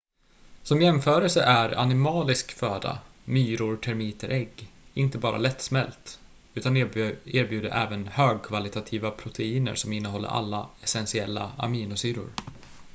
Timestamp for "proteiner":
9.11-9.75